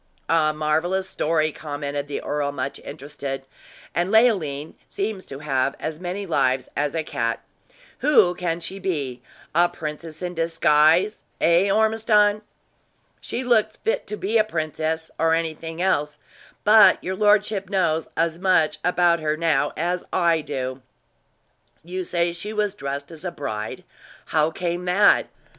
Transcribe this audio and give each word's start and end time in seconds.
"A 0.29 0.51
marvelous 0.51 1.07
story," 1.07 1.51
commented 1.51 2.07
the 2.07 2.23
earl, 2.23 2.51
much 2.51 2.79
interested. 2.79 3.45
"And 3.93 4.09
Leoline 4.11 4.73
seems 4.87 5.27
to 5.27 5.37
have 5.45 5.75
as 5.79 5.99
many 5.99 6.25
lives 6.25 6.69
as 6.75 6.95
a 6.95 7.03
cat! 7.03 7.43
Who 7.99 8.33
can 8.33 8.61
she 8.61 8.79
be 8.79 9.21
a 9.53 9.69
princess 9.69 10.23
in 10.23 10.33
disguise 10.33 11.23
eh, 11.39 11.69
Ormiston?" 11.69 12.41
"She 13.19 13.43
looks 13.43 13.77
fit 13.77 14.07
to 14.07 14.17
be 14.17 14.39
a 14.39 14.43
princess, 14.43 15.11
or 15.19 15.35
anything 15.35 15.83
else; 15.83 16.17
but 16.63 16.97
your 17.03 17.15
lordship 17.15 17.69
knows 17.69 18.07
as 18.17 18.39
much 18.39 18.79
about 18.83 19.19
her, 19.19 19.37
now, 19.37 19.71
as 19.77 20.03
I 20.11 20.41
do." 20.43 20.81
"You 21.83 22.03
say 22.03 22.33
she 22.33 22.53
was 22.53 22.73
dressed 22.73 23.11
as 23.11 23.23
a 23.23 23.29
bride 23.29 23.83
how 24.33 24.49
came 24.49 24.85
that?" 24.85 25.27